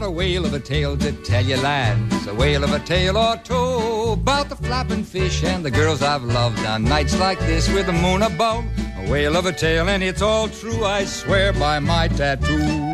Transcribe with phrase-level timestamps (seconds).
[0.00, 2.28] got a whale of a tale to tell you, lads.
[2.28, 6.22] A whale of a tale or two about the flapping fish and the girls I've
[6.22, 8.64] loved on nights like this with the moon above.
[8.98, 12.87] A whale of a tale, and it's all true, I swear by my tattoo.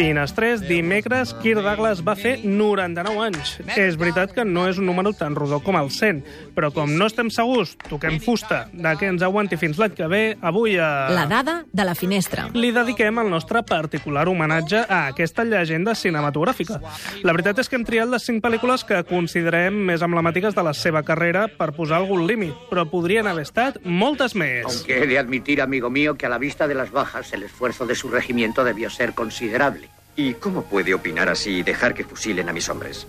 [0.00, 3.50] Finestrés, dimecres, Kirk Douglas va fer 99 anys.
[3.76, 6.22] És veritat que no és un número tan rodó com el 100,
[6.56, 10.22] però com no estem segurs, toquem fusta de que ens aguanti fins l'any que ve,
[10.40, 11.10] avui a...
[11.12, 12.46] La dada de la finestra.
[12.56, 16.80] Li dediquem el nostre particular homenatge a aquesta llegenda cinematogràfica.
[17.20, 20.72] La veritat és que hem triat les cinc pel·lícules que considerem més emblemàtiques de la
[20.72, 24.64] seva carrera per posar algun límit, però podrien haver estat moltes més.
[24.64, 27.84] Aunque he de admitir, amigo mío, que a la vista de las bajas el esfuerzo
[27.84, 29.89] de su regimiento debió ser considerable.
[30.22, 33.06] ¿Y cómo puede opinar así y dejar que fusilen a mis hombres?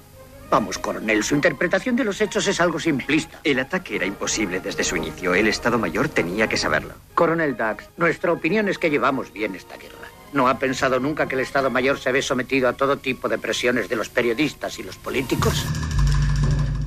[0.49, 3.41] Vamos, coronel, su interpretación de los hechos es algo simplista.
[3.43, 5.35] El ataque era imposible desde su inicio.
[5.35, 6.93] El Estado Mayor tenía que saberlo.
[7.13, 10.07] Coronel Dax, nuestra opinión es que llevamos bien esta guerra.
[10.31, 13.37] ¿No ha pensado nunca que el Estado Mayor se ve sometido a todo tipo de
[13.37, 15.65] presiones de los periodistas y los políticos?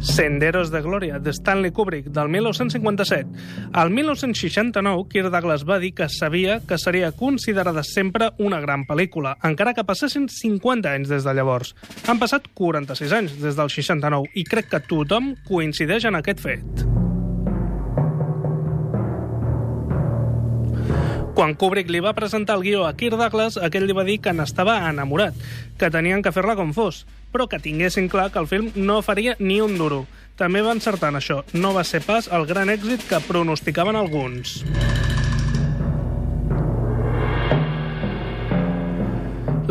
[0.05, 3.27] Senderos de Glòria, de Stanley Kubrick, del 1957.
[3.73, 9.39] Al 1969, Kirk Douglas va dir que sabia que seria considerada sempre una gran pel·lícula,
[9.43, 11.73] encara que passessin 50 anys des de llavors.
[12.07, 16.85] Han passat 46 anys des del 69 i crec que tothom coincideix en aquest fet.
[21.35, 24.37] Quan Kubrick li va presentar el guió a Kirk Douglas, aquell li va dir que
[24.37, 25.35] n'estava enamorat,
[25.81, 27.03] que tenien que fer-la com fos,
[27.35, 30.05] però que tinguessin clar que el film no faria ni un duro.
[30.39, 31.43] També va encertar en això.
[31.53, 34.61] No va ser pas el gran èxit que pronosticaven alguns.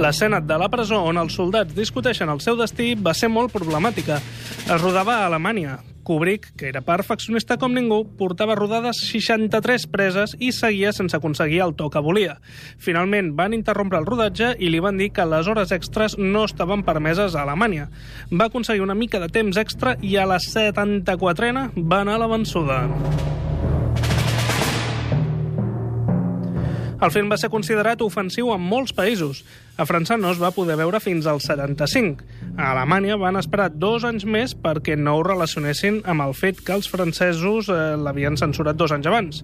[0.03, 4.17] L'escena de la presó on els soldats discuteixen el seu destí va ser molt problemàtica.
[4.65, 5.77] Es rodava a Alemanya.
[6.03, 11.71] Kubrick, que era perfeccionista com ningú, portava rodades 63 preses i seguia sense aconseguir el
[11.79, 12.35] to que volia.
[12.83, 16.83] Finalment van interrompre el rodatge i li van dir que les hores extres no estaven
[16.83, 17.87] permeses a Alemanya.
[18.33, 22.31] Va aconseguir una mica de temps extra i a la 74a va anar a la
[22.35, 22.83] vençuda.
[27.03, 29.41] El film va ser considerat ofensiu en molts països.
[29.75, 32.23] A França no es va poder veure fins al 75.
[32.55, 36.75] A Alemanya van esperar dos anys més perquè no ho relacionessin amb el fet que
[36.77, 39.41] els francesos eh, l'havien censurat dos anys abans.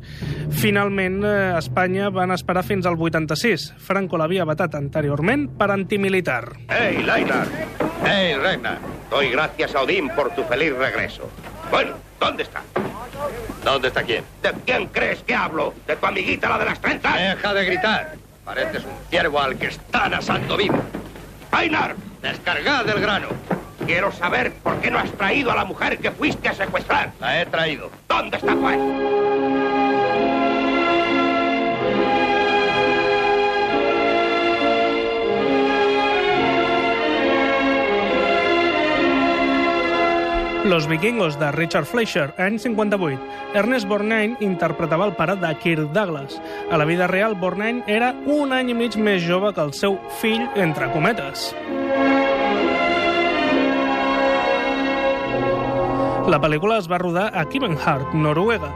[0.61, 3.73] Finalment, eh, a Espanya van esperar fins al 86.
[3.89, 6.43] Franco l'havia vetat anteriorment per antimilitar.
[6.69, 7.43] ¡Hey, Laila!
[8.05, 8.77] ¡Hey, Reina!
[9.11, 11.27] Doy gracias a Odín por tu feliz regreso.
[11.71, 12.63] Bueno, ¿dónde está?
[13.63, 14.23] ¿Dónde está quién?
[14.41, 15.73] ¿De quién crees que hablo?
[15.85, 17.15] ¿De tu amiguita, la de las trenzas?
[17.15, 18.15] Deja de gritar.
[18.45, 20.81] Pareces un ciervo al que están asando vivo.
[21.51, 21.95] ¡Ainar!
[22.21, 23.27] Descargad el grano.
[23.85, 27.11] Quiero saber por qué no has traído a la mujer que fuiste a secuestrar.
[27.19, 27.89] La he traído.
[28.07, 28.77] ¿Dónde está, pues?
[40.69, 43.19] Los vikingos de Richard Fleischer, any 58.
[43.55, 46.39] Ernest Borgnine interpretava el pare de Kirk Douglas.
[46.69, 49.97] A la vida real, Borgnine era un any i mig més jove que el seu
[50.21, 51.49] fill, entre cometes.
[56.29, 58.69] La pel·lícula es va rodar a Kivenhart, Noruega.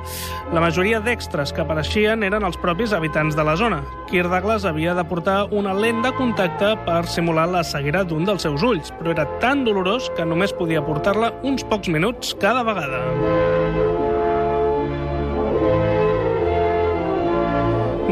[0.56, 3.84] La majoria d'extras que apareixien eren els propis habitants de la zona.
[4.10, 8.48] Kirk Douglas havia de portar una lent de contacte per simular la ceguera d'un dels
[8.48, 14.03] seus ulls, però era tan dolorós que només podia portar-la uns pocs minuts cada vegada.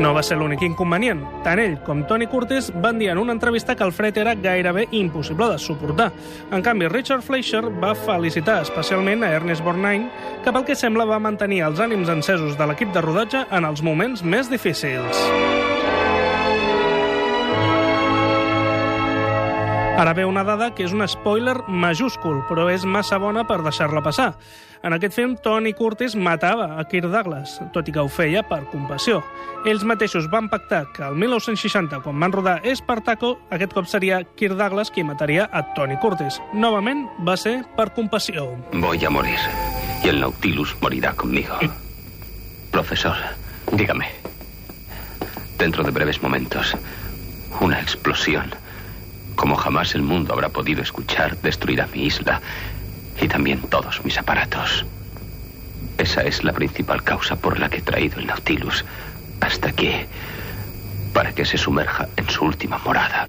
[0.01, 1.19] No va ser l'únic inconvenient.
[1.45, 4.88] Tant ell com Tony Curtis van dir en una entrevista que el fred era gairebé
[4.97, 6.09] impossible de suportar.
[6.50, 10.09] En canvi, Richard Fleischer va felicitar especialment a Ernest Borgnine,
[10.44, 13.85] que pel que sembla va mantenir els ànims encesos de l'equip de rodatge en els
[13.85, 15.60] moments més difícils.
[20.01, 24.01] Ara ve una dada que és un spoiler majúscul, però és massa bona per deixar-la
[24.01, 24.31] passar.
[24.81, 28.63] En aquest film, Tony Curtis matava a Kirk Douglas, tot i que ho feia per
[28.72, 29.19] compassió.
[29.69, 34.57] Ells mateixos van pactar que el 1960, quan van rodar Espartaco, aquest cop seria Kirk
[34.57, 36.42] Douglas qui mataria a Tony Curtis.
[36.57, 38.48] Novament va ser per compassió.
[38.74, 39.38] Voy a morir.
[40.03, 41.59] Y el Nautilus morirá conmigo.
[42.71, 43.18] Profesor,
[43.71, 44.09] dígame.
[45.59, 46.75] Dentro de breves momentos,
[47.59, 48.50] una explosión,
[49.41, 52.39] como jamás el mundo habrá podido escuchar, destruirá mi isla
[53.19, 54.85] y también todos mis aparatos.
[55.97, 58.85] Esa es la principal causa por la que he traído el Nautilus
[59.39, 59.93] hasta aquí,
[61.11, 63.27] para que se sumerja en su última morada.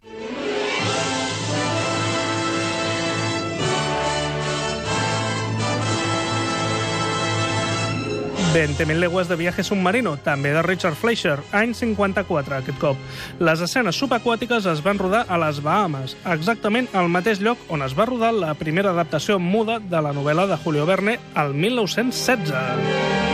[8.52, 13.00] 20.000 legües de viaje submarino, també de Richard Fleischer, any 54, aquest cop.
[13.40, 17.96] Les escenes subaquàtiques es van rodar a les Bahamas, exactament al mateix lloc on es
[17.96, 23.31] va rodar la primera adaptació muda de la novel·la de Julio Verne al 1916.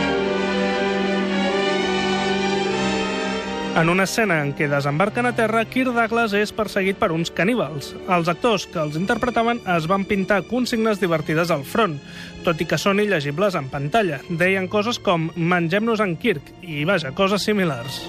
[3.77, 7.93] En una escena en què desembarquen a terra, Kirk Douglas és perseguit per uns caníbals.
[8.11, 11.99] Els actors que els interpretaven es van pintar consignes divertides al front,
[12.43, 14.19] tot i que són il·legibles en pantalla.
[14.29, 18.01] Deien coses com «mengem-nos en Kirk» i, vaja, coses similars.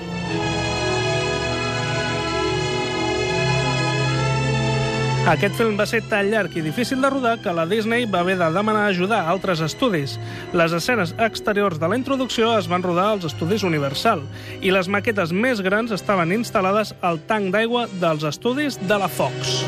[5.30, 8.34] Aquest film va ser tan llarg i difícil de rodar que la Disney va haver
[8.40, 10.16] de demanar ajuda a altres estudis.
[10.52, 14.24] Les escenes exteriors de la introducció es van rodar als estudis Universal
[14.60, 19.60] i les maquetes més grans estaven instal·lades al tanc d'aigua dels estudis de la Fox.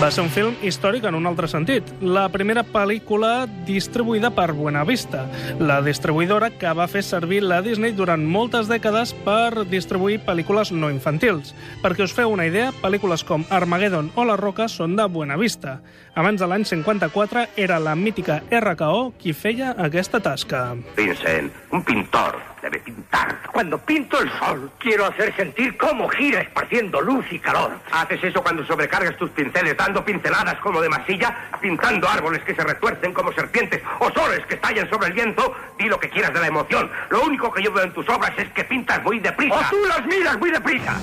[0.00, 1.84] Va ser un film històric en un altre sentit.
[2.00, 5.26] La primera pel·lícula distribuïda per Buena Vista,
[5.60, 10.88] la distribuïdora que va fer servir la Disney durant moltes dècades per distribuir pel·lícules no
[10.88, 11.52] infantils.
[11.84, 15.82] Perquè us feu una idea, pel·lícules com Armageddon o La Roca són de Buena Vista.
[16.16, 20.70] Abans de l'any 54 era la mítica RKO qui feia aquesta tasca.
[20.96, 22.40] Vincent, un pintor.
[23.60, 27.72] Cuando pinto el sol, quiero hacer sentir cómo gira esparciendo luz y calor.
[27.92, 32.64] ¿Haces eso cuando sobrecargas tus pinceles dando pinceladas como de masilla, pintando árboles que se
[32.64, 35.54] retuercen como serpientes o soles que estallan sobre el viento?
[35.78, 36.90] Di lo que quieras de la emoción.
[37.10, 39.56] Lo único que yo veo en tus obras es que pintas muy deprisa.
[39.56, 40.98] ¡O tú las miras muy deprisa!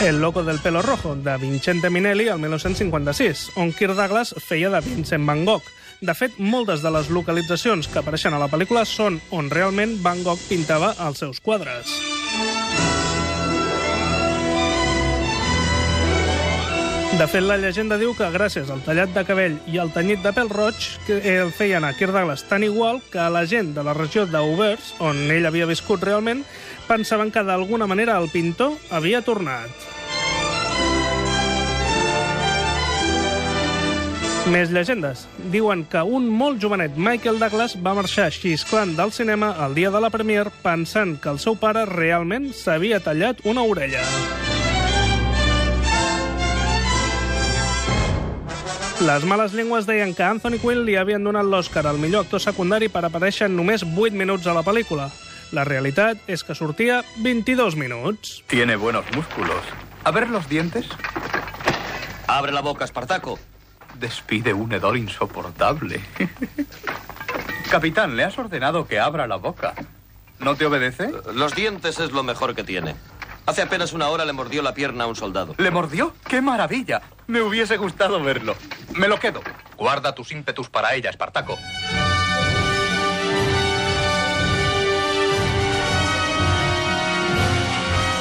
[0.00, 4.80] El loco del pelo rojo, de Vincente Minelli, al 1956, on Kirk Douglas feia de
[4.80, 5.64] Vincent Van Gogh.
[6.00, 10.22] De fet, moltes de les localitzacions que apareixen a la pel·lícula són on realment Van
[10.22, 11.90] Gogh pintava els seus quadres.
[17.18, 20.30] De fet, la llegenda diu que gràcies al tallat de cabell i al tenyit de
[20.36, 20.78] pèl roig
[21.08, 24.94] que el feien a Kirk Douglas tan igual que la gent de la regió d'Auvers,
[25.02, 26.46] on ell havia viscut realment,
[26.86, 29.87] pensaven que d'alguna manera el pintor havia tornat.
[34.46, 35.26] Més llegendes.
[35.52, 40.00] Diuen que un molt jovenet Michael Douglas va marxar xisclant del cinema el dia de
[40.00, 44.04] la premier pensant que el seu pare realment s'havia tallat una orella.
[49.04, 52.88] Les males llengües deien que Anthony Quinn li havien donat l'Oscar al millor actor secundari
[52.90, 55.10] per aparèixer en només 8 minuts a la pel·lícula.
[55.52, 58.42] La realitat és que sortia 22 minuts.
[58.48, 59.62] Tiene buenos músculos.
[60.04, 60.88] A ver los dientes.
[62.26, 63.38] Abre la boca, Espartaco.
[63.94, 66.00] Despide un hedor insoportable.
[67.70, 69.74] Capitán, le has ordenado que abra la boca.
[70.38, 71.10] ¿No te obedece?
[71.34, 72.94] Los dientes es lo mejor que tiene.
[73.46, 75.54] Hace apenas una hora le mordió la pierna a un soldado.
[75.58, 76.14] ¿Le mordió?
[76.26, 77.02] ¡Qué maravilla!
[77.26, 78.54] Me hubiese gustado verlo.
[78.94, 79.40] Me lo quedo.
[79.76, 81.58] Guarda tus ímpetus para ella, Espartaco.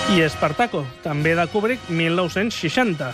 [0.07, 3.11] I Espartaco, també de Kubrick, 1960.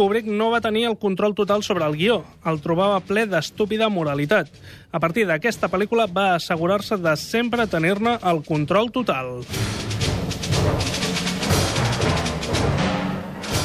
[0.00, 2.14] Kubrick no va tenir el control total sobre el guió,
[2.48, 4.48] el trobava ple d'estúpida moralitat.
[4.96, 9.42] A partir d'aquesta pel·lícula va assegurar-se de sempre tenir-ne el control total.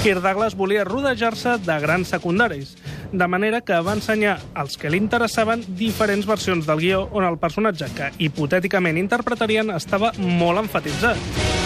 [0.03, 2.75] Kirk Douglas volia rodejar-se de grans secundaris,
[3.13, 7.39] de manera que va ensenyar als que li interessaven diferents versions del guió on el
[7.39, 11.64] personatge que hipotèticament interpretarien estava molt enfatitzat.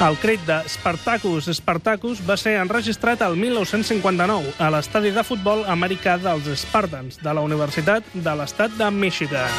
[0.00, 6.14] El crit de Spartacus Spartacus va ser enregistrat el 1959 a l'estadi de futbol americà
[6.22, 9.52] dels Spartans de la Universitat de l'Estat de Michigan.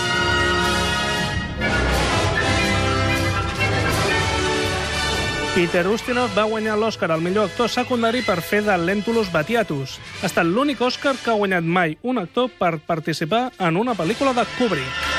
[5.53, 9.99] Peter Ustinov va guanyar l'Oscar al millor actor secundari per fer de Lentulus Batiatus.
[10.23, 14.33] Ha estat l'únic Oscar que ha guanyat mai un actor per participar en una pel·lícula
[14.33, 15.10] de Kubrick.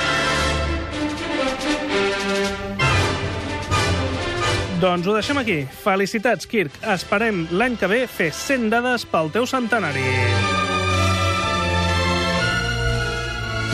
[4.83, 5.61] Doncs ho deixem aquí.
[5.85, 6.75] Felicitats, Kirk.
[6.91, 10.03] Esperem l'any que ve fer 100 dades pel teu centenari.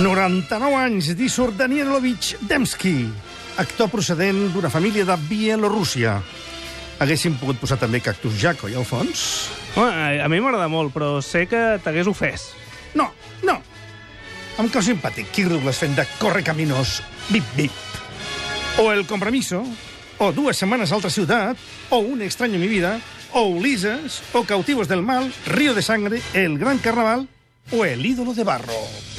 [0.04, 3.08] 99 anys d'Isur Danielovich Demsky,
[3.56, 6.18] actor procedent d'una família de Bielorússia.
[7.00, 9.48] Haguéssim pogut posar també Cactus Jack, oi, al fons?
[9.80, 12.50] A mi m'agrada molt, però sé que t'hagués ofès.
[12.92, 13.08] No,
[13.48, 13.56] no.
[14.60, 16.98] Em cau simpàtic Kirk Douglas fent de correcaminos,
[17.32, 17.84] bip, bip.
[18.78, 19.64] O El Compromiso,
[20.18, 21.56] o Dues setmanes a altra ciutat,
[21.90, 23.00] o Un extraño en mi vida,
[23.32, 27.28] o Ulises, o Cautivos del mal, Río de sangre, El gran carnaval
[27.70, 29.17] o El ídolo de barro.